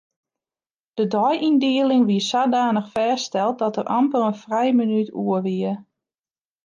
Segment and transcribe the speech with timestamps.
[0.97, 5.73] De deiyndieling wie sadanich fêststeld dat der amper in frije minút oer wie.